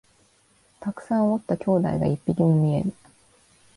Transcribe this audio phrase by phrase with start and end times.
[0.79, 2.91] たくさんおった兄弟が一匹も見えぬ